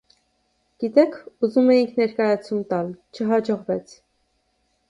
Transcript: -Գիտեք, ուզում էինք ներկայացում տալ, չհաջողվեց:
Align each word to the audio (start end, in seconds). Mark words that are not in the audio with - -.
-Գիտեք, 0.83 1.17
ուզում 1.49 1.69
էինք 1.75 1.93
ներկայացում 2.03 2.65
տալ, 2.73 2.93
չհաջողվեց: 3.21 3.95